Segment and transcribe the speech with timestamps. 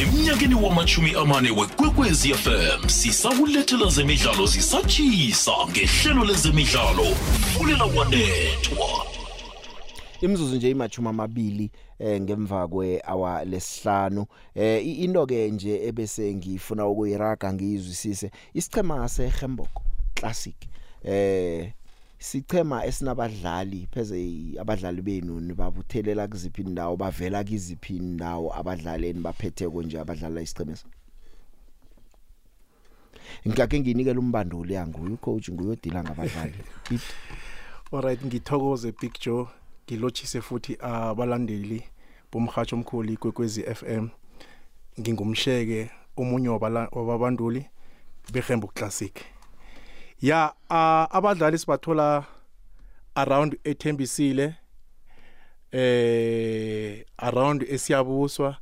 [0.00, 7.04] emnyakeni wamachumi amane wekwekwezi fm sisakulethela zemidlalo zisatshisa ngehlelo lezemidlalo
[7.58, 9.06] fulela wanethwa.
[10.20, 14.26] Imzuzu nje imachuma amabili eh ngemva kwehour lesihlanu.
[14.54, 19.82] Eh i- into ke nje ebese ngifuna ukuyiraga ngiyizwisise isichema seHemboko
[20.14, 20.56] Classic
[21.04, 21.72] eh
[22.20, 29.96] sichema esinabadlali pheze i- abadlali benu nibabuthelela kuziphi indawo bavela kiziphi indawo abadlali enibaphethe konje
[30.00, 30.86] abadlala isichemesa
[33.48, 36.54] ngikake nginikele umbanduli yanguye ucoach nguyodila ngabadlali.
[36.90, 37.14] It-
[37.92, 39.46] Alright ngithokoze Big Joe
[39.86, 41.82] ngilochise futhi abalandeli
[42.32, 44.08] bomhatsho omkhulu ikwekwezi FM
[45.00, 47.66] ngingumsheke omunye wabala- wababanduli
[48.32, 49.14] behembo classic.
[50.22, 52.24] Ya ah, abadlali sibathola
[53.14, 54.54] around ethembisile
[55.72, 58.56] eh around esiyabuswa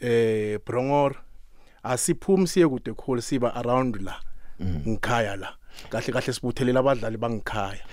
[0.00, 1.14] eh Brongor
[1.82, 4.20] asiphumi siye kude khulu siba around la
[4.62, 5.56] ngikhaya la.
[5.90, 7.84] Kahle kahle sibuthelela abadlali bangikhaya.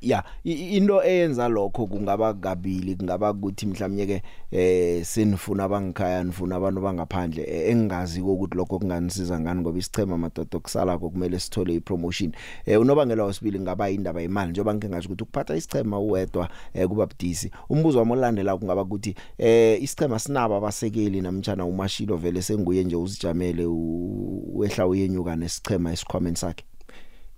[0.00, 6.24] Ya i- i- into eyenza lokho kungaba kabili kungaba ukuthi mhlawumnye ke eh sinifuna abangikhaya
[6.24, 11.74] nifuna abantu bangaphandle eh, engingazi ukuthi lokho kunganisiza ngani ngoba isichema madodo kusala kumele sithole
[11.74, 12.32] ipromotion.
[12.66, 17.06] Eh unobangela wasibili ngaba indaba imali njengoba ngike ngasho ukuthi ukuphatha isichema uwedwa eh kuba
[17.06, 22.96] budisi umbuzo wami olandela kungaba ukuthi eh isichema sinaba abasekeli namtjana umashilo vele senguye nje
[22.96, 26.64] uzijamele u- wehla uyenyuka nesichema esikhwameni sakhe?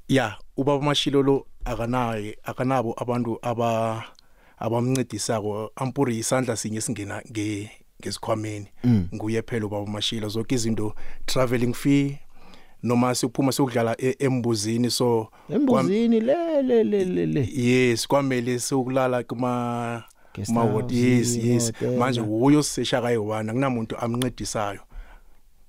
[0.08, 4.05] Ya ubaba mashilo lo akanaye akanabo abantu aba
[4.59, 8.67] abamncedisako ampuri isandla sinye singena nge ngesikhwameni.
[9.14, 10.94] Nguye phela ubaba mashilo zonke izinto
[11.27, 12.19] travelling fee
[12.83, 20.05] noma siphuma sokudlala e- embuzini so embuzini le le le le yes kwamele sokulala kuma
[20.48, 21.72] ma yes yes.
[21.98, 24.81] manje uyo seshaka yiwana akunamuntu amncedisayo.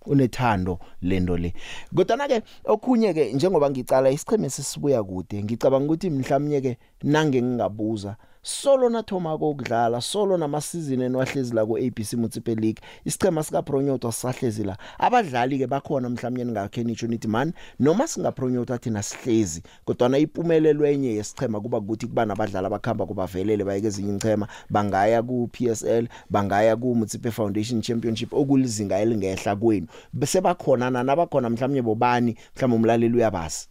[0.06, 1.54] Unethando lento le.
[1.96, 8.16] Kodwa ke okhunye ke njengoba ngicala isicheme sesibuya kude ngicabanga ukuthi mhlawumnye ke nange ngingabuza
[8.44, 14.64] solo nathoma kokudlala solo namasizini enwahlezi la ku ABC Municipal League isichema sika Pronyoto sisahlezi
[14.64, 14.78] la.
[15.00, 20.18] Abadlali ke bakhona mhlawumnye ningakhe nicho nithi man noma singa Pronyoto thina sihlezi kodwa na
[20.18, 26.08] impumelelo enye yesichema kuba ukuthi kuba nabadlali abakhamba kubavelele bayeke ezinye ichema bangaya ku PSL
[26.30, 29.88] bangaya ku Municipal Foundation Championship okulizinga elingehla kwenu.
[30.14, 33.68] Bese bakhona nabakhona mhlawumnye bobani mhlawumbe umlaleli uyabazi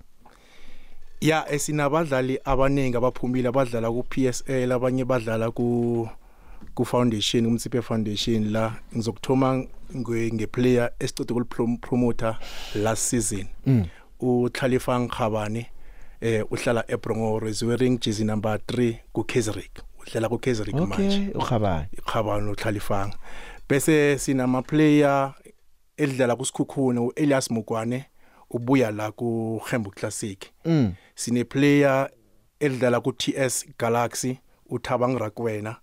[1.23, 6.09] ya esinabadlali abaningi abaphumile abadlala ku PSL abanye badlala ku
[6.75, 8.75] ku foundation umtsipe foundation la.
[8.95, 9.65] Ngizokuthoma
[9.97, 12.39] nge ngeplayer esicede ukulipromoter
[12.75, 13.47] last season.
[13.67, 13.85] Mm.
[14.21, 15.67] uThalifa Ngkhabane
[16.21, 20.95] eh uhlala eBrongoro is wearing jersey number 3 ku Kesrick udlala ku Kesrick manje.
[20.95, 23.17] okay ukhabani ikhabani uThalifanga
[23.69, 25.35] bese sinama player
[25.97, 28.05] edlala kusikhukhune uElias Mugwane
[28.53, 30.39] ubuya la ku Gembu Classic.
[30.65, 30.93] Mm.
[31.15, 32.11] Sine player
[32.61, 34.39] edlala ku TS Galaxy
[34.71, 35.77] uThabang Rakwena.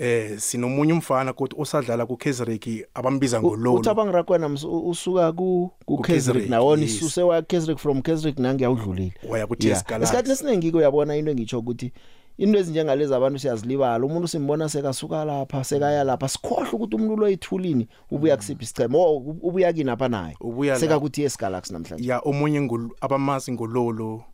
[0.00, 5.96] Eh sinomunye umfana kodwa osadlala ku Kesrick abambiza ngololo uthabang rakwena ms- usuka ku ku
[5.96, 6.94] Ku Kesrick Kesrick, nawona yes.
[6.94, 9.76] isuse wa Kesrick from Kesrick nangiyaudlulile waya ku Yeah.
[9.76, 10.04] TS Galaxy.
[10.14, 11.92] Isikhathi esiningi kuyabona into engitsho ukuthi
[12.38, 17.88] into ezinjengalezi abantu siyazilibala umuntu simbona sekasuka lapha sekaya lapha sikhohle ukuthi umuntu lo yithulini
[18.10, 20.36] ubuya kusiphi isichema oh ubuya kini apha naye?
[20.78, 22.08] Seka kuthi esgalaxy namhlanje.
[22.08, 24.24] Ya omunye ngul abamazi ngololo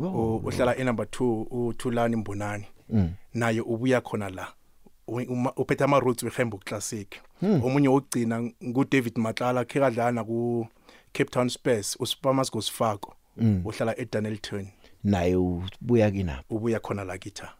[0.00, 0.06] Oh.
[0.06, 2.64] o- uhlala e number 2 uThulani Mbonani.
[2.90, 3.10] Mm.
[3.34, 4.48] naye ubuya khona la.
[5.56, 7.08] Uphethe ama roots weHembo Classic.
[7.40, 7.64] Hmm.
[7.64, 10.66] omunye ogcina ngu David Matlala ke kadlana ku
[11.12, 13.62] Cape Town Spurs uSpamas Gosfako Mm.
[13.64, 14.66] uhlala eDanelton
[15.04, 17.52] naye ubuya kina ubuya khona la kitha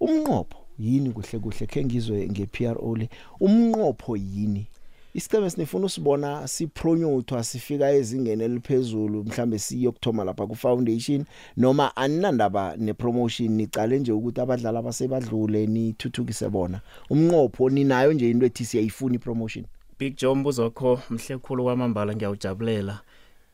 [0.00, 3.08] umnqopho yini kuhle kuhle ke ngizwe ngePRO le?
[3.40, 4.66] Umnqopho yini?
[5.14, 11.24] Isiceme sinifuna usibona sipromote sifika ezingeni eliphezulu mhlambe siyokuthoma lapha ku foundation
[11.56, 16.80] noma aninandaba nepromotion nicale nje ukuthi abadlali abasebadlule nithuthukise bona.
[17.10, 19.64] Umnqopho ninayo nje into ethi siyayifuna ipromotion.
[19.98, 23.00] Big Joe mbuzo wakho mhle khulu kwamambala ngiyawujabulela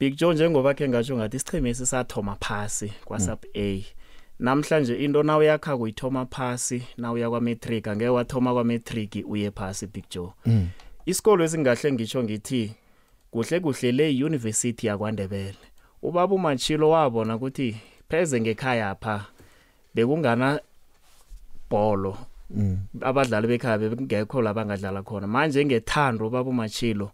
[0.05, 3.85] Big Joe njengoba ke ngasho ngathi isicheme sisathoma phasi kwa sub A.
[4.39, 9.51] Namhlanje into na uyakha kuyithoma phasi na uya kwa matric angeke wathoma kwa matric uye
[9.51, 10.33] phasi Big Joe.
[11.07, 12.75] Isikolo esingahle ngitsho ngithi
[13.31, 15.57] kuhle kuhle le university yakwaNdebele.
[16.03, 17.77] Ubaba uMachilo wabona ukuthi
[18.09, 19.25] pheze ngekhaya pha
[19.95, 20.61] bekungana
[21.71, 22.19] bholo
[23.01, 25.27] abadlali bekhaya bengekho la bangadlala khona.
[25.27, 27.11] Manje ngethando baba uMachilo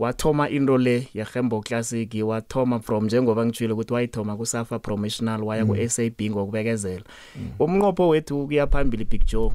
[0.00, 5.66] wathoma into le yeHembo Classic wathoma from njengoba ngitshilo ukuthi wayithoma ku Safa Promotional waya
[5.66, 7.04] ku SAB ngokubekezela.
[7.58, 9.52] Umnqopho wethu kuya phambili Big Joe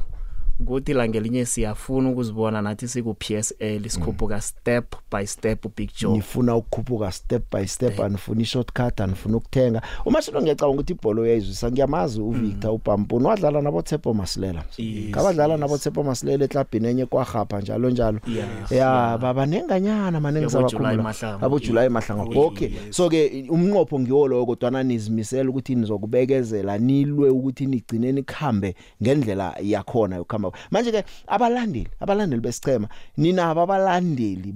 [0.66, 6.56] kuthi la ngelinye siyafuna ukuzibona nathi siku PSL sikhuphuka step by step Big Joe nifuna
[6.56, 9.82] ukukhuphuka step by step anifuna i-shortcut anifuna ukuthenga.
[10.06, 14.64] Umashilo ngiyacabanga ukuthi ibhola uyayizwisa ngiyamazi uVictor uBampuni wadlala nabo Tshepo Masilela.
[14.78, 18.20] Yes, kabadlala nabo Tshepo Masilela eklabhini enye kwahapa njalo njalo.
[18.28, 21.46] Yeah, ya baba nenganyana manengi Yabo July sabakhumbula Mahlangu.
[21.46, 22.40] abo July Mahlangu.
[22.40, 22.72] Okay.
[22.90, 30.16] so ke umnqopho ngiwo lo kodwa nizimisela ukuthi nizokubekezela nilwe ukuthi nigcine nikhambe ngendlela yakhona
[30.16, 32.88] yokuhamba manje ke abalandeli abalandeli besichema
[33.18, 34.52] ninabo abalandeli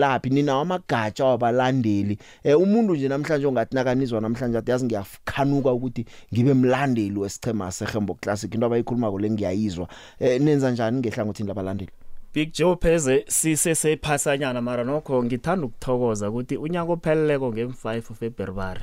[0.00, 2.18] bavelaphi ninawo amagatsha wabalandeli.
[2.44, 8.14] Eh umuntu nje namhlanje ongathi nakanizwa namhlanje athi yazi ngiyakhanuka ukuthi ngibe mlandeli wesichema seHembo
[8.14, 8.54] Classic.
[8.54, 9.88] Into abayikhuluma ko le ngiyayizwa.
[10.18, 11.90] Eh nenza njani ngehlangothini labalandeli
[12.32, 18.80] Big Joe pheze sise sephasanyana mara nokho ngithanda ukuthokoza ukuthi unyaka opheleleko ngem5 February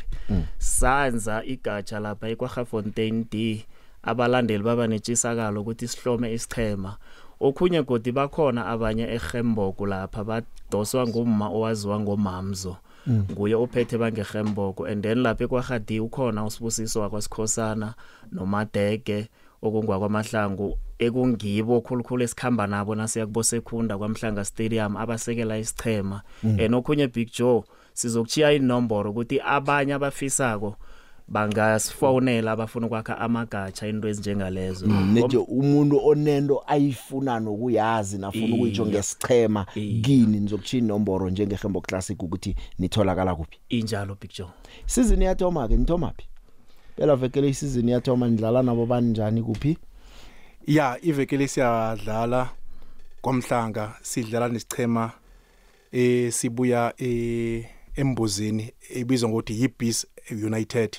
[0.57, 3.65] sanza igatsha lapha eKwaGafontein D.
[4.03, 6.97] Abalandeli baba netshisakalo ukuthi sihlome isichema
[7.39, 12.77] okhunye godi bakhona abanye eGemboko lapha badoswa ngumma owaziwa ngomamzo.
[13.09, 17.93] Nguye ophethe bangegemboko and then lapha ekwagadi ukhona usibusiso wakwasikhosana
[18.31, 19.29] nomadege
[19.61, 26.21] okungwakwamahlangu ekungibo khulukhulu esikhamba nabo nasiyakubo sekhunda kwamhlanga stadium abasekela isichema
[26.57, 27.63] enokhunye Big Joe
[27.93, 30.75] sizokuchiya inomboro ukuthi abanye abafisako
[31.27, 34.87] bangasifonela abafuna ukwakha amagatsha into ezinjengalezo.
[34.87, 38.91] Neje umuntu onento ayifuna nokuyazi nafuna ukuyitsho Iye.
[38.91, 40.01] ngesichema Iye.
[40.01, 43.59] kini nizokuchina inomboro njengehembo classic ukuthi nitholakala kuphi?
[43.69, 44.47] Injalo Big Joe
[44.85, 46.25] season yathoma ke nithoma phi
[46.97, 49.77] phela vekele isizini yathoma nidlala nabo banjani kuphi?
[50.67, 52.49] Ya ivekele siyadlala
[53.21, 55.11] kwamhlanga sidlala nesichema
[55.91, 57.65] eh sibuya eh
[57.95, 60.97] embuzini ebizwa ngokuthi yiBees United.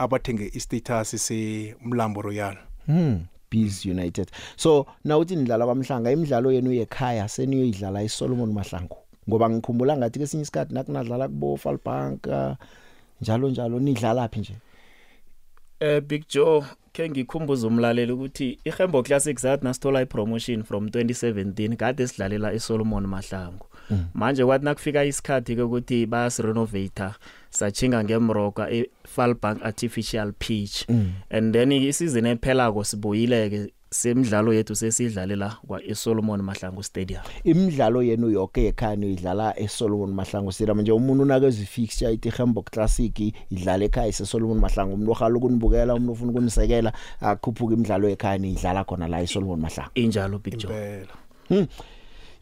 [0.00, 2.56] Abathenge istatus semlambo Royal.
[2.86, 4.30] Hmm Bees United.
[4.56, 8.96] So nawuthi nidlala kwamhlanga imidlalo yenu yekhaya seniyoyidlala eSolomon Mahlangu.
[9.28, 12.26] Ngoba ngikhumbula ngathi kesinye isikhathi nakunadlala kubo Falbank
[13.20, 13.80] njalo njalo.
[13.80, 14.54] Nidlala phi nje?
[15.80, 22.06] Eh Big Joe ke ngikhumbuza umlaleli ukuthi iHembo Classic zathi nasithola ipromotion from 2017 kade
[22.06, 23.66] sidlalela eSolomon Mahlangu.
[24.14, 27.10] Manje kwathi nakufika isikhathi ke ukuthi bayasirenovate
[27.50, 30.86] sachinga ngemroka eFalbank artificial pitch
[31.30, 37.22] and then isizini ephelako sibuyileke semidlalo yethu sesidlalela kwa eSolomon Mahlangu Stadium.
[37.44, 40.80] Imidlalo yenu yonke yekhaya niyoyidlala eSolomon Mahlangu Stadium.
[40.80, 43.18] Nje umuntu nakezi fixture ithi Gembo Classic
[43.50, 44.94] idlala ekhaya eSolomon Mahlangu.
[44.94, 49.90] Umuntu ohala ukunibukela umuntu ofuna ukunisekela akhuphuka imidlalo yekhaya nidlala khona la eSolomon Mahlangu.
[49.94, 51.66] Injalo Big Joe impela.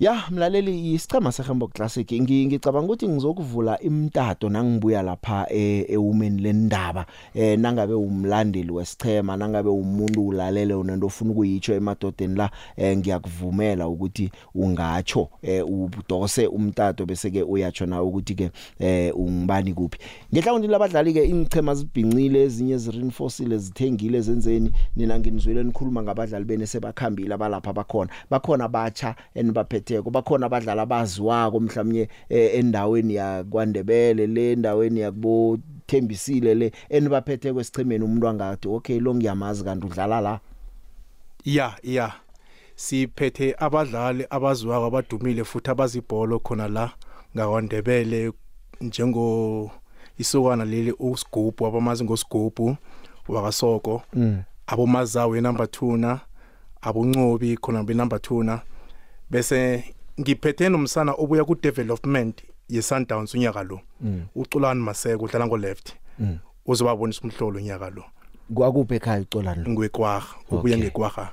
[0.00, 7.06] Ya mlaleli isicema seHembo Classic ngi ngicabanga ukuthi ngizokuvula imtato nangibuya lapha e- ewomen lendaba
[7.34, 14.30] eh nangabe umlandeli wesichema nangabe umuntu ulalele unento ofuna ukuyitsho emadodeni la eh, ngiyakuvumela ukuthi
[14.54, 19.98] ungatsho eh, udose umtato bese ke uyatsho na ukuthi ke eh ungibani kuphi.
[20.32, 24.72] Ngehlangothini labadlali ke ingchema zibhincile ezinye zireinforcile zithengile zenzeni?
[24.96, 28.10] Nina nginizwele nikhuluma ngabadlali bene sebakhambile abalapha bakhona.
[28.30, 28.68] Bakhona
[29.96, 37.52] abatsha enibaphetheko bakhona abadlali abaziwako mhlawumnye eh, endaweni yakwandebele le endaweni yakubo thembisile le enibaphethe
[37.52, 40.40] kwesichimeni umuntu angathi okay lo ngiyamazi kanti udlala la.
[41.44, 42.12] Ya ya.
[42.76, 46.90] Siphethe abadlali abaziwako abadumile futhi abazibholo khona la
[47.36, 48.32] ngakwandebele
[48.80, 49.70] njengo
[50.18, 52.76] isokana leli usigubhu abamazi ngosigubhu
[53.28, 54.02] wakasoko.
[54.14, 54.42] Mm.
[54.66, 56.20] abomazawe number 2 na
[56.82, 58.60] aboncobi khona be number 2 na.
[59.30, 59.84] Bese
[60.20, 64.22] ngiphethe nomsana obuya ku development ye Sundowns unyaka lo Mm.
[64.34, 66.38] uculani maseko udlala ngo left Mm.
[66.66, 68.04] uzobabonisa umhlolo unyaka lo
[68.54, 70.76] kwakuphi ekhaya ucolani lo ngwekwaga Okay.
[70.76, 71.32] ngekwaga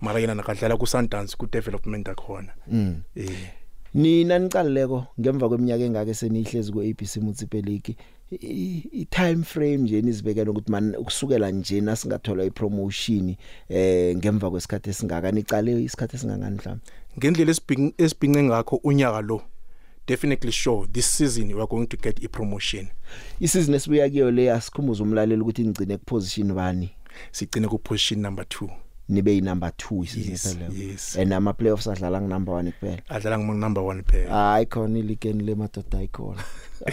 [0.00, 3.02] mara yena nakadlala ku Sundowns ku development akhona mm.
[3.16, 3.50] eh
[3.94, 7.96] nina nicalileko ngemva kweminyaka engake senihlezi ku ABC Municipal League
[8.30, 13.36] i time frame nje nizibekela ukuthi man ukusukela nje nasingathola ipromotion
[13.68, 16.84] eh ngemva kwesikhathi esingaka nicale isikhathi esingangani mhlawumbe?
[17.18, 19.42] Ngendlela esibhinqe esibhinqe ngakho unyaka lo
[20.06, 22.88] definitely sure this season we are going to get a promotion
[23.40, 26.90] isizini esibuya kiyo le asikhumbuza umlaleli ukuthi nigcine ku position bani?
[27.32, 31.16] Sigcine ku position number 2 nibe yi number 2 isizini Yes, epheleyo yes.
[31.16, 34.98] and ama playoffs adlala ngu number 1 kuphela adlala ngom number 1 phela hayi khona
[34.98, 36.42] iligeni lemadoda ayikhona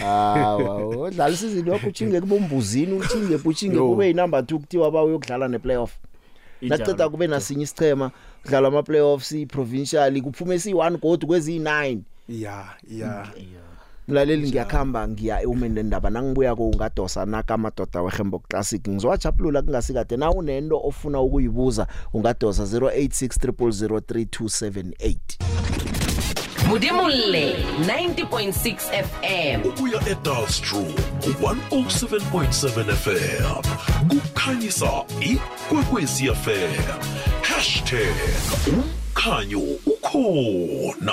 [0.00, 3.88] hawa udlala isizini yakho uchinge kubombuzini uchinge uchinge Yo.
[3.88, 5.92] kube yi number 2 kuthiwa bawo uyokudlala ne playoff
[6.60, 7.36] Injalo, naceda kube Big Joe.
[7.36, 8.10] nasinye isichema
[8.42, 11.98] kudlalwa ama playoffs i provincial kuphume si1 goal kwezi 9
[12.28, 13.28] ya ya Yeah.
[14.08, 18.88] Mlaleli ngiyakhamba ngiya eumeni ndaba nangibuya ko ungadosa naka amadoda wehembo classic.
[18.88, 25.16] Ngizowajabulula kungasikade na unento ofuna ukuyibuza ungadosa 0863003278
[26.68, 29.60] Mudimulle 90.6 FM.
[29.68, 30.84] ubuya eDalstrom
[31.42, 33.62] 107.7 FM
[34.08, 36.82] kukhanyisa ikwekwezi FM
[38.68, 39.60] #umkhanyo
[40.18, 41.12] ukhona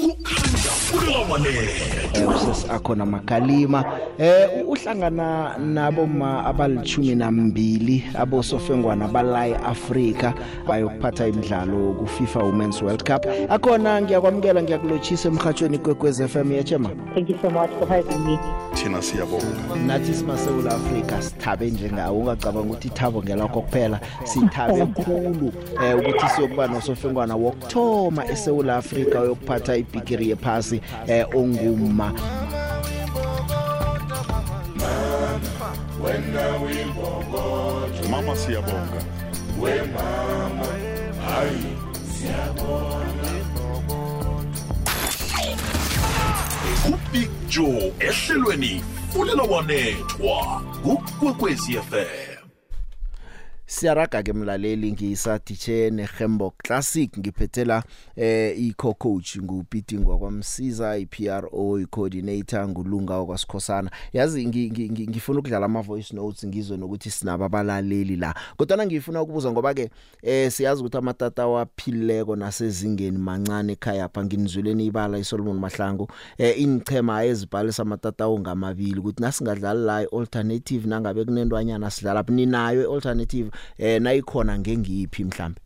[0.00, 1.90] kukhanya kulelawanethu
[2.28, 3.84] usesi akhona makalima.
[4.18, 10.32] Eh uhlangana nabo ma abalithumi nambili abosofengwana balayi Africa
[10.66, 13.26] bayokuphatha imidlalo ku FIFA Women's World Cup.
[13.48, 18.38] Akhona ngiyakwamukela ngiyakulochisa emhathweni kwekwez FM yachema Thank you so much for having me.
[18.74, 19.76] thina siyabonga.
[19.86, 25.52] Nathi simasewula Africa sithabe njengawe ungacabanga ukuthi ithabo ngelakho kuphela sithabe kukhulu
[25.84, 32.12] eh ukuthi siyokuba nosofengwana wokthoma esewula afrika yokuphatha ibhikiri yephasi eh, um onguma
[36.04, 39.02] wena wimbongotho mama siyabonga.
[46.88, 48.82] Ubig joe ehlelweni
[49.12, 50.62] fulela wanethwa
[51.82, 52.29] fm
[53.70, 57.82] siyaraga ke mlaleli ngisaditshe neHembo Classic ngiphethela
[58.16, 65.66] eh i-co coach ngupitingwa kwamsiza iPRO i-coordinator ngulunga kwaSikhosana yazi ngi- ngi- ngi- ngifuna ukudlala
[65.66, 68.34] ama voice notes ngizwe nokuthi sinaba abalaleli la.
[68.56, 69.90] Kodwa ngifuna ukubuza ngoba ke
[70.22, 74.24] eh siyazi ukuthi amatata waphileko nasezingeni mancane ekhaya apha.
[74.24, 76.08] Nginizweleni ibala iSolomon Mahlangu
[76.38, 84.00] eh inichema ezibhalisa amatata ongamabili ukuthi nasingadlali la alternative nangabe kunendwanyana sidlala ninayo alternative eh
[84.02, 85.60] nayikhona ngengiphi mhlambe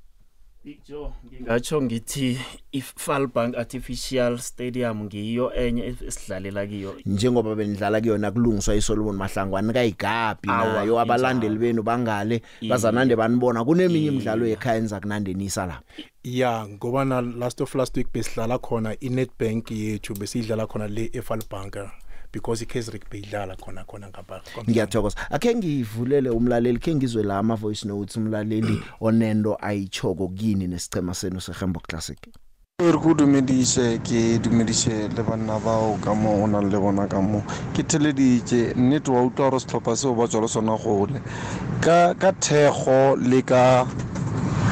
[0.65, 2.39] Big Joe ngingatsho ngithi
[2.73, 10.73] iFalbank Artificial Stadium ngiyo enye esidlalela kiyo njengoba benidlala kuyona kulungiswa iSolomon Mahlangu anikayigabhi Awa,
[10.75, 11.61] nayo abalandeli injalo.
[11.61, 12.71] benu bangale Iye.
[12.71, 14.09] bazanande banibona kuneminye Iye.
[14.13, 15.83] imidlalo ekhaya enza kunandenisa lapha
[16.25, 21.77] ya ngoba na last of last week besidlala khona iNetbank yethu besidlala khona le eFalbank
[22.35, 25.17] because iKaizersburg beyidlala khona khona ngapha ngiyathokoza.
[25.31, 31.41] Akhe ngivulele umlaleli khe ngizwe la ama voice notes umlaleli onento ayichoko kini nesicema senu
[31.41, 32.19] seHembo Classic.
[32.83, 37.21] Re go dumedise ke dumedise le banna bao ka mo o nang le bona ka
[37.21, 37.45] mo.
[37.73, 41.23] Ke theleditše nnete wa utlwa gore setlhopha seo ba tswale sona gole
[41.81, 43.17] ka thego thekgo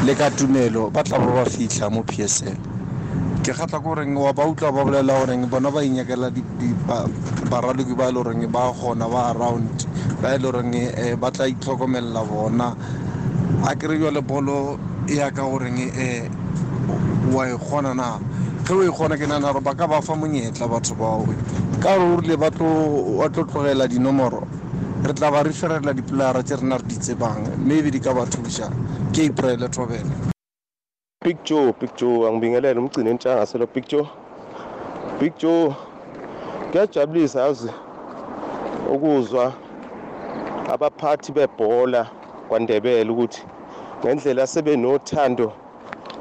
[0.04, 2.71] le ka tumelo ba tla ba ba fitlha mo psl
[3.42, 6.30] ke kgatla ko goreng wa ba utlwa ba bolela goreng bona ba inyakela
[7.50, 9.82] baraloki ba e le goreng ba gona ba around
[10.22, 12.70] ba e le goreng um ba tla itlhokomelela bona.
[13.66, 14.78] A kry-iwa le bolo
[15.10, 18.18] yaka goreng um wa e kgona na?
[18.62, 21.26] Ge o e kgona ke nana gore ba ka ba fa monyetla batho bao
[21.82, 24.46] ka gore o rile ba tlo tlogela dinomoro
[25.02, 28.22] re tla ba referela dipolara tse re na re di tsebang maybe di ka ba
[28.22, 28.70] thusa.
[29.10, 30.31] Ke iporaele thobele
[31.24, 34.08] Big Joe Big Joe angibingelele umgcini entshanga selo Big Joe.
[35.20, 35.74] Big Joe
[36.70, 37.70] kuyajabulisa yazi
[38.94, 39.52] ukuzwa
[40.72, 42.06] abaphathi bebhola
[42.48, 43.42] kwaNdebele ukuthi
[44.04, 45.52] ngendlela sebenothando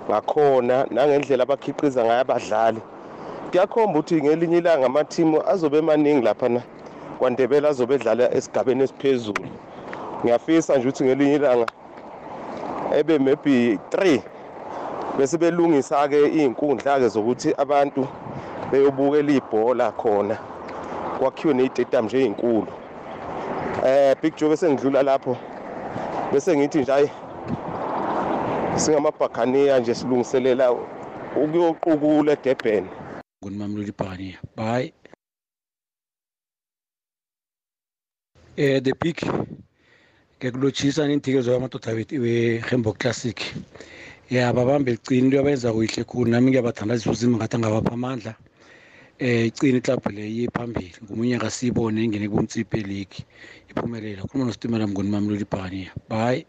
[0.09, 2.81] ngakhona nangendlela abakhiqiza ngayo abadlali.
[3.51, 6.61] Kuyakhomba ukuthi ngelinye ilanga amathimu azobe emaningi laphana
[7.19, 9.45] kwaNdebele azobe edlala esigabeni esiphezulu.
[10.23, 11.67] Ngiyafisa nje ukuthi ngelinye ilanga
[12.97, 14.30] ebe maybe 3
[15.17, 18.07] bese belungisa ke izinkundla ke zokuthi abantu
[18.71, 20.35] beyobukela ibhola khona.
[21.19, 22.71] Kwakhiwe nezitadium nje ezinkulu
[23.85, 25.37] eh Big Joe bese ngidlula lapho.
[26.31, 27.09] Bese ngithi nje hayi
[28.75, 30.71] singamabhakaniya nje silungiselela
[31.35, 32.85] ukuyoqukula eDurban.
[33.43, 34.93] Ngunimamluli bhania bye
[38.57, 39.17] eh the big
[40.37, 43.39] ngiyakulotshisa nentikezo yamadoda wethu we-hembo classic.
[44.31, 46.31] Ya babambe licini into abayenza kuyihle khulu.
[46.31, 48.35] Nami ngiyabathandazisa uzima ngathi angabapha amandla.
[49.19, 50.95] Eh icini iklabhu le iye phambili.
[51.03, 53.25] Ngomunye akasiyibone ingene kumtsipe league
[53.69, 54.23] iphumelela.
[54.23, 55.91] Khuluma nositimela mngunimamluli bhania.
[56.09, 56.45] Bye.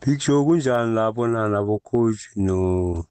[0.00, 3.06] Big Show kunjani lapho na nabo coach no?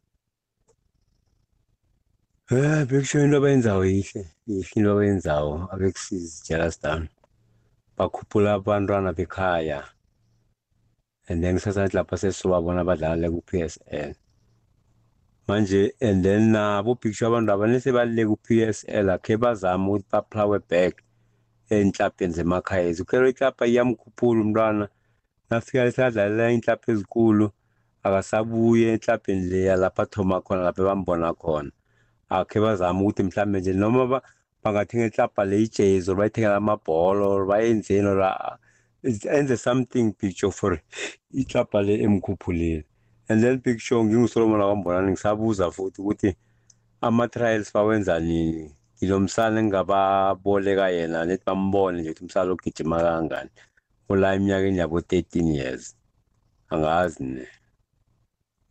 [2.52, 4.26] Eh Big Show into abayenzayo yihle.
[4.48, 5.68] Yihle into abayenzayo.
[5.74, 7.10] Abekusiza Jealous Down
[7.98, 9.84] bakhuphula abantwana bekhaya.
[11.30, 14.14] And then sasathi lapha sesibabona badlala ku PSL
[15.48, 20.60] manje and then nabo Big Show abantu abanese balile ku PSL akhe bazama ukuthi baplowe
[20.70, 21.04] back
[21.70, 24.88] enhlapeni zemakhaya ukero club iyamkhuphula umntwana
[25.50, 27.52] nafika lesadlalela inhlapha ezikulu
[28.04, 31.72] akasabuye enhlapeni leya lapha athoma khona lapha bambona khona.
[32.30, 34.22] Akhe bazama ukuthi mhlambe nje noma ba-
[34.64, 38.58] bangathenga iklabha le ijezi or bayithengela amabholo or bayenzeni or ah,
[39.04, 40.80] enze something picture for
[41.32, 42.84] iklabha le emkhuphulile
[43.30, 46.36] and then picture ngingusolomon akwambonani ngisabuza futhi ukuthi
[47.02, 48.76] ama-trials bawenza nini?
[48.98, 53.50] Ngilomsana engingababoleka yena nethi bambone nje ukuthi umsala ogijima kangani
[54.10, 55.96] ula eminyakeni yabo-thirteen years.
[56.70, 57.48] Angazi ne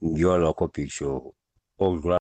[0.04, 1.34] ngiyo lokho show
[1.78, 2.18] okudlula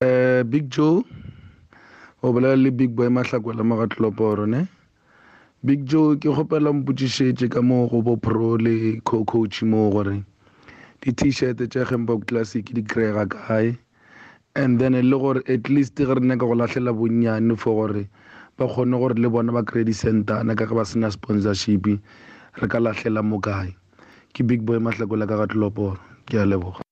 [0.00, 1.04] eh big joe?
[2.22, 4.66] O bolela le big boy mahlakwela magatloporo ne
[5.64, 10.22] big joe ke kgopela mpotšišetše ka moo go bo pro le co coach moo gore
[11.02, 13.78] di-t-shirt tša gembok classic di kry-ega kae.
[14.56, 18.10] And then le gore at least ge re nyaka go lahlela bonnyane for gore
[18.58, 21.86] ba kgone gore le bona ba kry di-centana ka ge ba sena sponsorship
[22.58, 23.70] re ka lahlela mo kae.
[24.34, 26.87] Ke big boy mahlakwela ka gatloporo ke a leboga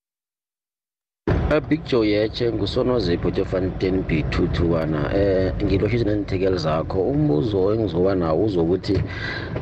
[1.46, 6.98] Big Joe yeche ngusonozipho Tefontein B221 eh ngiloshise nenithekeli zakho.
[7.06, 8.98] Umbuzo engizoba nawo uzokuthi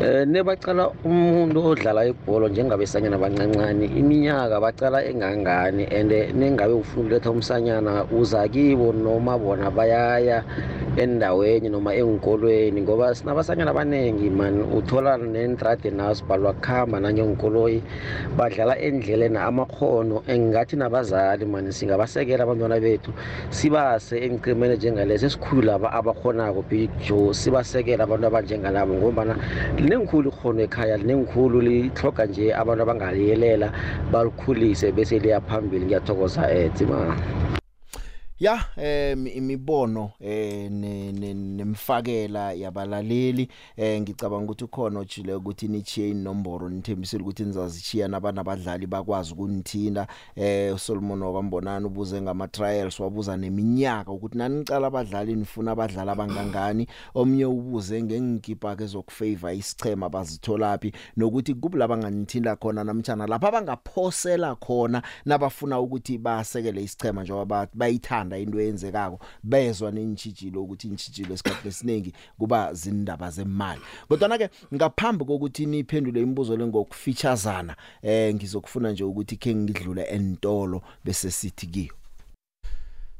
[0.01, 8.05] eh nebacala umuntu odlala ibhola njengabesanyana abancancane iminyaka bacala engangani ende nengabe ufuna ukuletha umsanyana
[8.09, 10.43] uza kibo noma bona bayaya
[10.97, 17.83] endaweni noma engikolweni ngoba sinabasanyana abaningi man uthola nentrade nawo sibhalwa kuhamba nangenkoloyi
[18.37, 23.11] badlala endleleni amakhono engathi nabazali mani singabasekela abantwana bethu
[23.51, 29.35] sibase emcimeni njengalesi esikhulu laba abakhonako big joe sibasekele abantu abanjengalabo ngombana
[29.79, 33.69] linengikhulu ikhono ekhaya linengikhulu lihloga nje abantu abangaliyelela
[34.13, 37.17] balikhulise bese liya phambili ngiyathokoza etsima
[38.45, 46.11] ya em imibono eh ne- ne- nemfakela yabalaleli eh ngicabanga ukuthi ukhona ojile ukuthi nichiye
[46.11, 53.37] inomboro nithembisile ukuthi nizazichiya nabantu abadlali bakwazi ukunithinda eh Solomon wakambonana ubuze ngama trials wabuza
[53.37, 56.87] neminyaka ukuthi nanicala abadlali nifuna abadlali abangangani.
[57.15, 65.03] Omnye ubuze ngengikipa ke zokufavor isichema bazitholapi nokuthi kubulaba nganithinda khona namtjana lapha bangaphosela khona
[65.25, 72.75] nabafuna ukuthi basekele isichema njengoba bayithanda into eyenzekako bezwa nenchijilo ukuthi inchijilo esikhathi lesiningi kuba
[72.75, 73.81] zindaba zemali.
[74.09, 81.31] Kodwa ke ngaphambi kokuthi niphendule imibuzo lengokufeaturesana eh ngizokufuna nje ukuthi ke ngidlule entolo bese
[81.31, 81.95] sithi kiyo.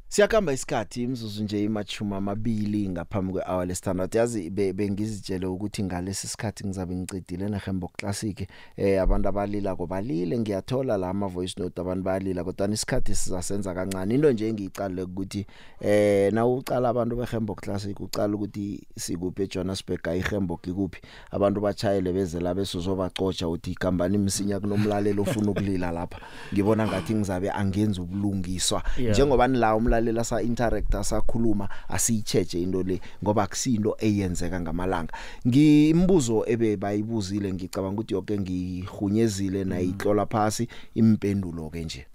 [0.07, 6.67] Siyakhamba isikhathi imzuzu nje imachuma amabili ngaphambi kwehour lesithandathu yazi be- bengizitshele ukuthi ngalesi sikhathi
[6.67, 10.39] ngizabe ngicedile neHembo Classic eh abantu abalila ko balile.
[10.39, 14.15] Ngiyathola la ama voice note abantu bayalila kodwa isikhathi sizasenza kancane.
[14.15, 15.45] Into nje engiyicalile ukuthi
[15.81, 21.01] eh na ucala abantu beHembo Classic ucala ukuthi sikuphi eJohannesburg ayiHembo ikuphi?
[21.31, 26.19] Abantu bachayele beze la bese uzobacotsha uthi ikambani msinya kunomlalelo ofuna ukulila lapha.
[26.53, 28.83] Ngibona ngathi ngizabe angenza ubulungiswa.
[28.97, 29.11] Yeah.
[29.13, 35.13] njengoba nila umlalela sa interact asakhuluma asiyicheche into le ngoba akusinto eyenzeka ngamalanga.
[35.47, 42.05] Ngimbuzo ebe bayibuzile ngicabanga ukuthi yonke ngihunyezile nayitlola phasi impendulo ke nje.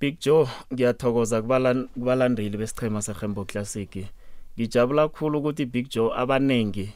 [0.00, 4.06] Big Joe ngiyathokoza kubalan- kubalandeli besichema seHembo Classic.
[4.58, 6.90] Ngijabula kakhulu ukuthi Big Joe abanengi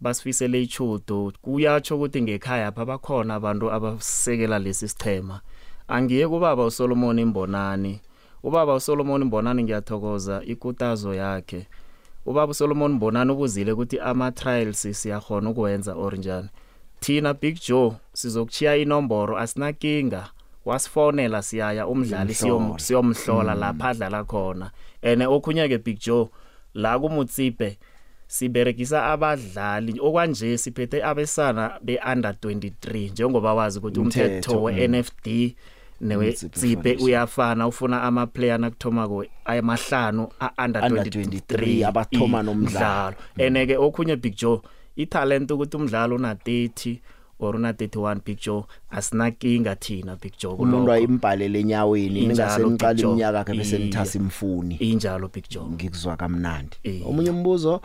[0.00, 5.40] basifisele ichudo kuyatsho ukuthi ngekhaya apha bakhona abantu abasekela lesi sichema
[5.88, 8.00] angiye kubaba uSolomon Imbonani.
[8.44, 11.66] Ubaba uSolomon Imbonani ngiyathokoza ikutazo yakhe.
[12.26, 16.48] Ubaba uSolomon Imbonani ubuzile ukuthi ama trials siyakhona ukwenza oranjani
[17.00, 20.28] thina Big Joe sizokuchiya inomboro asinakinga
[20.64, 24.70] wasifonela siyaya umdlali siyom- siyomhlola lapha adlala khona.
[25.02, 26.28] Ene okhunye ke Big Joe
[26.74, 27.78] la kumutsipe
[28.26, 30.00] siberegisa abadlali.
[30.00, 37.02] Okwanje siphethe abesana be-under 23 njengoba wazi ukuthi Umthetho, umthetho we-NFD Municipal newetsipe Foundation.
[37.04, 43.16] uyafana ufuna ama-player nakuthomako amahlanu a-under Under 23 23 abathoma nomdlalo.
[43.38, 44.60] ene-ke okhunye Big Joe
[44.96, 46.98] italent ukuthi umdlalo una 30
[47.40, 50.92] or una 31 Big Joe asinakinga thina Big Joe umuntu kulokho.
[50.92, 53.10] ayimbhalele enyaweni Injalo, ningasemqala Big Joe.
[53.12, 53.84] iminyaka yakhe bese Iye.
[53.84, 57.02] nithasa imfuni injalo Big Joe ngikuzwa kamnandi Iye.
[57.06, 57.80] omunye umbuzo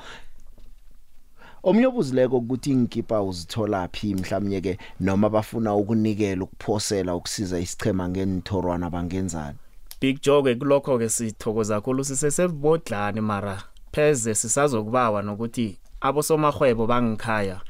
[1.63, 8.89] Omnye obuzileko ukuthi ingikipa uzithola phi mhlawumnye ke noma bafuna ukunikela ukuphosela ukusiza isichema ngenithorwana
[8.89, 9.58] bangenzani?
[10.02, 13.63] Big Joe ke kulokho ke sithokoza kakhulu sisesebodlani mara.
[13.91, 17.62] Pheze sisazokubawa nokuthi abosomahwebo bangikhaya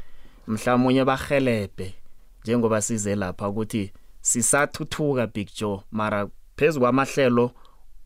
[0.47, 1.93] mhlawumnye bahelebhe
[2.43, 5.81] njengoba size lapha ukuthi sisathuthuka Big Joe.
[5.91, 7.51] Mara phezulu kwamahlelo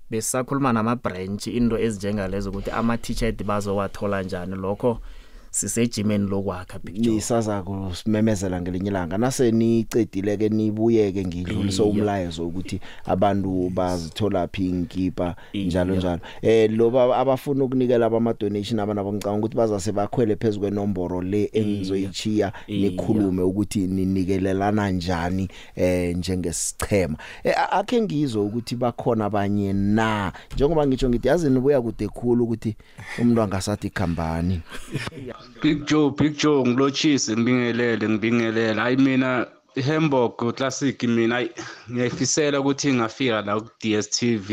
[0.10, 4.56] besisakhuluma nama branch into ezinjengalezo ukuthi ama t-shirt bazowathola njani.
[4.56, 5.00] Lokho
[5.54, 7.14] sisejimeni lokwakha Big Joe.
[7.14, 9.18] Nisaza kusimemezela ngelinye ilanga.
[9.18, 11.92] Nase nicedile ke nibuyeke ngidlulisa Iye.
[11.92, 16.00] umlayezo ukuthi abantu bazithola phi inkipa njalo Iye.
[16.00, 16.20] njalo.
[16.42, 22.54] Eh loba abafuna ukunikela abama donation abanabo ngicanga ukuthi bazase bakhwele phezulu kwenomboro le engizoyichiya
[22.68, 22.90] Iye.
[22.90, 27.18] nikhulume ukuthi ninikelelana njani eh njengesichema.
[27.44, 30.34] Eh, a- akhe ngizwe ukuthi bakhona abanye na?
[30.56, 32.76] Njengoba ngisho ngithi yazi nibuya kude khulu ukuthi
[33.22, 34.62] umuntu angasathi khambani.
[35.62, 39.30] Big Joe Big Joe ngilotshise ngibingelele ngibingelele hayi mina
[39.76, 41.50] iHamburg Classic mina ayi,
[41.92, 44.50] ngiyayifisela ukuthi ngafika la ku DStv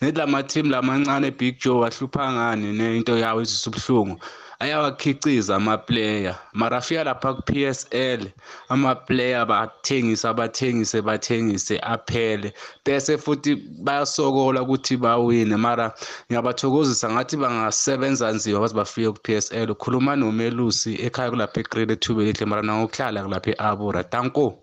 [0.00, 4.16] nedlama team lamancane Big Joe ahlupha ngani nento yawo izisubhlungu
[4.58, 6.36] ayawakhiciza amaplayer.
[6.52, 8.30] Mara afika lapha ku PSL
[8.68, 12.52] amaplayer bathengise abathengise bathengise aphele.
[12.84, 15.56] Bese futhi bayasokola ukuthi bawine.
[15.56, 15.92] Mara
[16.30, 22.46] ngiyabathokozisa ngathi bangasebenza nzima baze bafike ku PSL ukhuluma nomelusi ekhaya kulapha eGrade ethuba elihle
[22.46, 24.04] mara nangokuhlala kulapha e-abura.
[24.04, 24.58] Tanko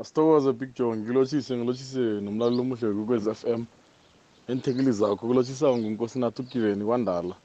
[0.00, 0.98] asithokoze big john.
[0.98, 3.66] Ngilotshise ngilotshise nomlaleli omuhle kukwez f m.
[4.48, 7.36] Enithekeli zakho kulotshisa ngunkosinathi ugiveni kwandala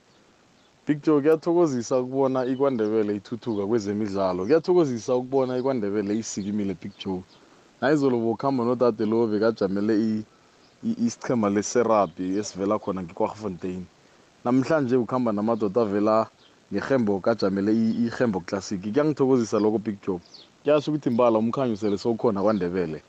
[0.87, 4.45] big joe kuyathokozisa ukubona ikwandebele ithuthuka kwezemidlalo.
[4.45, 7.23] Kuyathokozisa ukubona ikwandebele isikimile big joe.
[7.81, 10.25] Nayizolo bokuhamba nodade lo bekajamele i-
[10.83, 13.85] i- isichema leserabi esivela khona ngekwagfontein
[14.45, 16.27] namhlanje ukuhamba namadoda avela
[16.73, 18.81] ngehembo kajamele i- ihembo classic.
[18.81, 20.19] Kuyangithokozisa lokho big joe.
[20.63, 23.01] Kuyasho ukuthi mbala umkhanyo sele sowukhona kwandebele.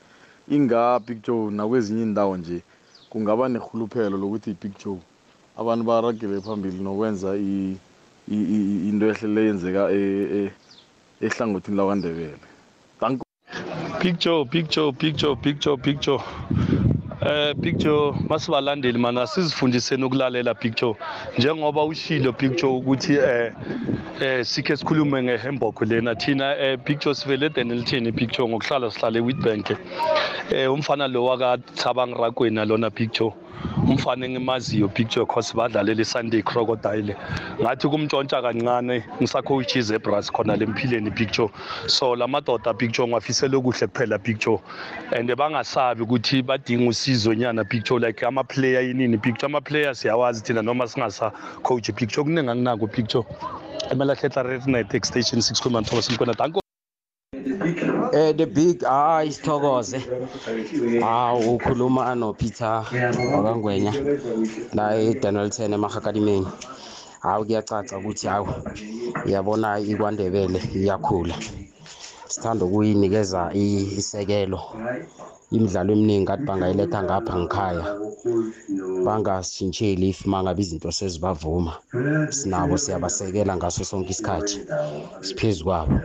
[0.49, 2.61] Inga big joe nakwezinye indawo nje
[3.09, 4.99] kungaba nehuluphelo lokuthi big joe.
[5.57, 7.77] Abantu baragele phambili nokwenza i-
[8.31, 10.51] i- i- into ehle le yenzeka e- e-
[11.21, 12.37] ehlangothini lakwandebele
[13.01, 13.23] Danko.
[14.01, 16.19] Big Joe, Big Joe, Big Joe, Big Joe, Big Joe.
[17.21, 20.95] Eh Big Joe masibalandeli mana sizifundiseni ukulalela Big Joe
[21.37, 23.53] njengoba ushilo Big Joe ukuthi eh
[24.21, 29.19] eh sikhe sikhulume ngehembokho lena thina eh Big Joe sivele Denelton Big Joe ngokuhlala sihlale
[29.19, 29.71] Witbank
[30.51, 33.33] eh umfana lo wakathabang rakwena lona Big Joe
[33.87, 37.15] umfana engimaziyo Big Joe cause badlalela iSunday Crocodile.
[37.61, 41.49] Ngathi kumntshontsha kancane ngisakhoach Zebras khona lemphileni Big Joe
[41.87, 44.59] so lamadoda Big Joe ngwafisela okuhle kuphela Big Joe
[45.15, 49.61] and bangasabi ukuthi badinga usizo nyana Big Joe like ama player yinini Big Joe ama
[49.61, 51.31] players siyawazi thina noma singasa
[51.63, 53.25] coach Big Joe kuningi anginako Big Joe
[53.91, 56.66] emalahletla red night extension 6 kuma Thomas Mkhona danko
[58.13, 59.99] Eh the big ah isithokoze.
[61.03, 62.83] Ah ukhuluma no Peter
[63.35, 63.93] wakangwenya
[64.73, 66.47] la eDonaldson emahakadimeni.
[67.21, 68.47] Hawu kuyacaca ukuthi hawu
[69.25, 71.35] uyabona ikwandebele iyakhula.
[72.27, 74.59] Sithanda ukuyinikeza i- isekelo.
[75.51, 77.85] Imidlalo eminingi kade bangayiletha ngapha ngikhaya.
[79.05, 81.73] Bangasishintsheli if mangabe izinto sezibavuma.
[82.29, 84.59] Sinabo siyabasekela ngaso sonke isikhathi.
[85.21, 85.99] Siphezu kwabo.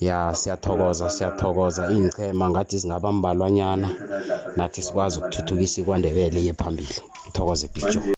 [0.00, 1.90] Ya siyathokoza siyathokoza.
[1.92, 3.88] Iy'nchema ngathi zingaba mbalwanyana
[4.56, 6.94] nathi sikwazi ukuthuthukisa ikwandebele iye phambili.
[7.32, 8.14] Thokoze picture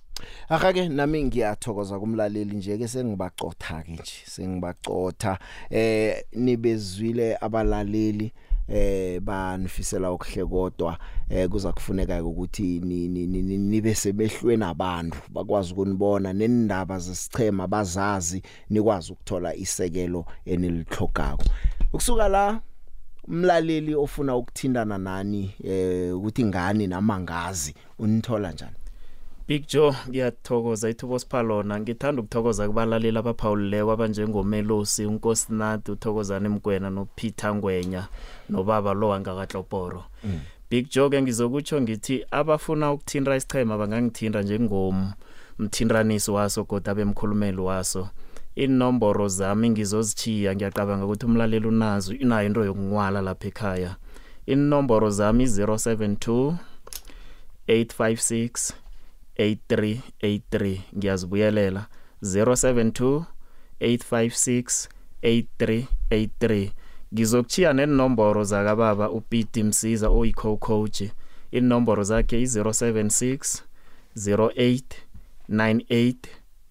[0.49, 5.39] Akake nami ngiyathokoza kumlaleli nje ke sengibaqotha ke nje sengibaqotha
[5.71, 8.33] eh nibezwile abalaleli
[8.71, 15.19] eh banifisela okuhle kodwa eh kuza kufuneka ukuthi ni- ni- ni- ni- nibe sebehlweni abantu.
[15.29, 21.45] Bakwazi ukunibona nenindaba zesichema bazazi nikwazi ukuthola isekelo enilihlogako
[21.93, 22.61] ukusuka la
[23.29, 28.80] umlaleli ofuna ukuthindana nani eh ukuthi ngani namangazi unithola njani?
[29.51, 30.91] Big Joe ngiyathokoza.
[30.91, 38.03] Ithubo siphalona ngithanda ukuthokoza kubalaleli abaphawulileko abanjengomelosi unkosinathi uthokozana emgwena noPeter Ngwenya
[38.49, 40.05] nobaba lo wangakahloporo
[40.71, 45.13] Big Joe ke ngizokutsho ngithi abafuna ukuthinta isichema bangangithinta njengom
[45.59, 48.09] mthintanisi waso kodwa abemkhulumeli waso.
[48.55, 53.97] Inomboro zami ngizozithiya ngiyacabanga ukuthi umlaleli unazo inayo into yokunqwala lapha ekhaya.
[54.47, 56.55] Inomboro zami 072
[57.69, 58.80] 856
[59.41, 61.87] 8383 ngiyazibuyelela.
[62.23, 63.25] 072
[63.81, 64.89] 856
[65.23, 66.71] 8383
[67.15, 71.03] ngizokuchiya nenomboro zakababa uPete Msiza oyico coach
[71.51, 73.63] inomboro zakhe i076
[74.17, 74.83] 08
[75.49, 76.15] 98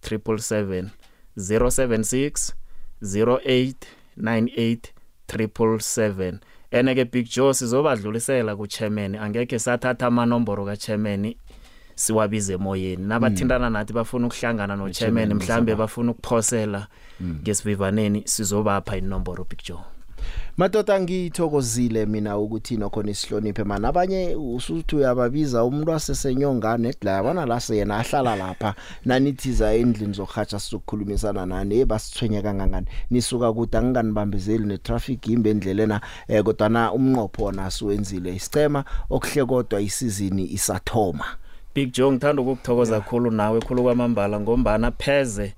[0.02, 0.90] 777
[1.38, 2.54] 076
[3.02, 3.74] 08
[4.18, 4.78] 98
[5.28, 6.38] 777
[6.72, 11.36] ene ke Big Joe sizobadlulisela ku chairman angeke sathatha amanomboro ka chairman
[12.00, 13.04] siwabize emoyeni.
[13.08, 16.88] Nabathintana nathi bafuna ukuhlangana no chairman mhlambe bafuna ukuphosela
[17.20, 17.40] Mm.
[17.42, 19.84] ngesivivaneni sizobapha inomboro Big Joe.
[20.58, 27.60] Madoda ngithokozile mina ukuthi nokhona isihloniphe man abanye usuthi uyababiza umuntu wasesenyongane la yabona la
[27.60, 28.76] seyena ahlala lapha.
[29.06, 31.80] Nanithiza endlini zokuhatsha sizokukhulumisana nani?
[31.80, 32.88] Ebasithwenye kangangani?
[33.12, 38.36] Nisuka kude angikanibambezeli netraffic imbe endlelena eh kodwa umnqopho wona siwenzile.
[38.36, 41.26] Isicema okuhle kodwa isizini isathoma.
[41.76, 45.54] Big Joe ngithanda ukukuthokoza kakhulu nawe khulu kwamambala ngombana pheze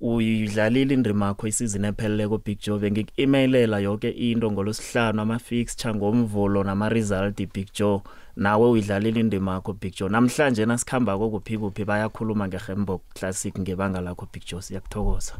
[0.00, 2.78] uyidlalile indima yakho isizini epheleleko Big Joe.
[2.78, 8.00] Bengik-emailela yonke into ngolosihlanu ama fixture ngomvulo nama result Big Joe.
[8.36, 10.08] Nawe uyidlalile indima yakho Big Joe.
[10.08, 14.62] Namhlanje nasikhamba kokuphi kuphi bayakhuluma ngeHembock Classic ngebanga lakho Big Joe.
[14.62, 15.34] Siyakuthokoza.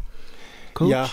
[0.89, 1.09] Ya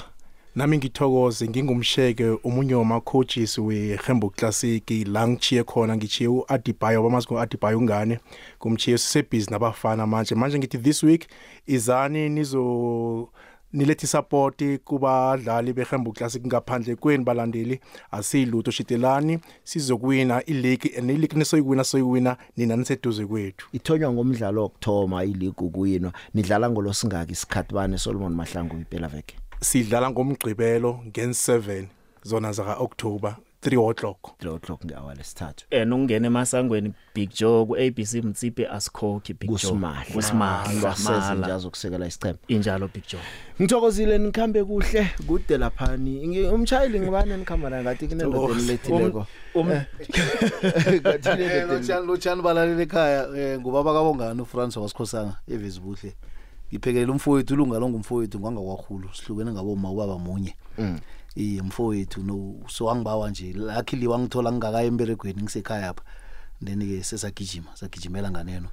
[0.56, 7.82] nami ngithokoze ngingumsheke umunye wama coaches weHembo Classic la ngichiye khona ngichiye uAdibayo bamazi ngoAdibayo
[7.82, 8.20] ngane
[8.60, 10.36] kumchiye sisebhizi nabafana manje.
[10.36, 11.28] Manje ngithi this week
[11.68, 13.30] izani nizo
[13.74, 17.80] nilethi support kubadlali beHembo Classic ngaphandle kweni balandeli.
[18.12, 23.68] Asilutho shitelani sizokuwina ileague and ileague nisoyiwina soyiwina nina niseduze kwethu.
[23.74, 26.14] Ithonywa ngomdlalo wokthoma ileague ukuyinwa.
[26.34, 31.86] Nidlala ngolosingaki isikhathi bane Solomon Mahlangu iphela veke sidlala ngomgqibelo ngen7
[32.24, 34.20] zona zaka October 3 o'clock.
[34.40, 35.66] 3 o'clock ngehour lesithathu.
[35.72, 39.58] Eh nokungena emasangweni Big Joe ku ABC Mtsipe asikhokhi Big Joe.
[39.58, 40.14] Kusimahla.
[40.14, 43.22] Kusimahla waseze nje azokusekela isicheme injalo Big Joe.
[43.62, 46.28] Ngithokozile nikhambe kuhle kude laphani.
[46.28, 47.84] Ngi- umshayeli ngibane nikhamba naye?
[47.84, 49.26] Ngathi kunendoda enilethileko
[52.06, 56.14] lotshani balalele ekhaya um ngubaba kabongani ufrance wasikhosana evezibuhle
[56.76, 60.56] ngiphekelela umfowethu ulunga longumfowethu ngwangakwakhulu sihlukene ngaboma ubaba munye.
[60.78, 61.00] Mm.
[61.36, 66.04] iye mfowethu no so wangibawa nje luckily wangithola ngingakaye emberegweni ngisekhaya apha.
[66.64, 68.70] Then-ke sesagijima sagijimela nganeno.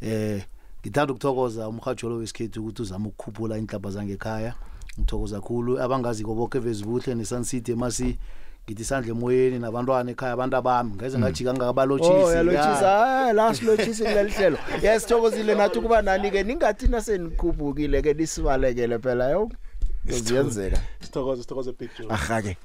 [0.00, 0.44] Eh
[0.80, 4.54] ngithanda ukuthokoza umrhatsholo wesikhethu ukuthi uzama ukukhuphula inhlaba zangekhaya.
[4.98, 8.18] Ngithokoza kakhulu abangaziko boke evezibuhle ne-sun city emasi.
[8.66, 10.92] Ngithi isandla emoyeni nabantwana ekhaya abantu abami.
[10.94, 16.88] Ngeze ngajika ngakabalotshisi Oh yalochisa ah la silochisi kulelihlelo yasithokozile nathi kuba nani ke ningathi
[16.88, 19.50] nasenikhuphukile ke nisibalekele phela yo
[20.06, 22.06] ngiyenzeka sithokoze sithokoze Big Joe.
[22.10, 22.56] Ahake.